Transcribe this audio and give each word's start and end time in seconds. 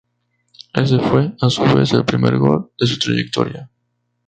Ese 0.73 0.97
fue, 0.97 1.35
a 1.39 1.49
su 1.51 1.61
vez, 1.61 1.93
el 1.93 2.03
primer 2.05 2.35
gol 2.39 2.71
de 2.75 2.87
su 2.87 2.97
trayectoria. 2.97 3.69